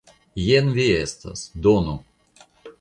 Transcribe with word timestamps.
Jen 0.43 0.71
vi 0.77 0.87
estas; 1.01 1.45
donu! 1.69 1.97